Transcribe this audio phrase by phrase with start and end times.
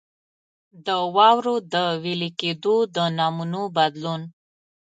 [0.85, 4.21] د واورو د وېلې کېدو د نمونو بدلون.